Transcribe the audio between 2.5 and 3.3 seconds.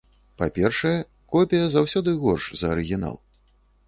за арыгінал.